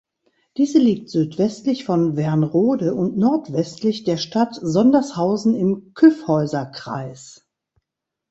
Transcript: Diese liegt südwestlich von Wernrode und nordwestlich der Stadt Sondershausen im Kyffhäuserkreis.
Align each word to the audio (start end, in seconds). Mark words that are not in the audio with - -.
Diese 0.57 0.79
liegt 0.79 1.11
südwestlich 1.11 1.85
von 1.85 2.15
Wernrode 2.15 2.95
und 2.95 3.17
nordwestlich 3.19 4.03
der 4.03 4.17
Stadt 4.17 4.57
Sondershausen 4.59 5.53
im 5.53 5.91
Kyffhäuserkreis. 5.93 7.45